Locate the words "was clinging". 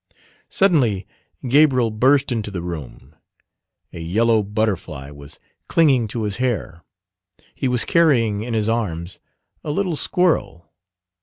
5.11-6.07